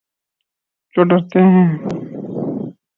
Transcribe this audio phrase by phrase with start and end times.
[0.95, 1.69] جو ڈرتے ہیں